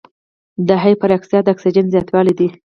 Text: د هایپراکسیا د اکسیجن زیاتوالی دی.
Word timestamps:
د 0.67 0.69
هایپراکسیا 0.83 1.39
د 1.43 1.47
اکسیجن 1.53 1.85
زیاتوالی 1.93 2.33
دی. 2.39 2.47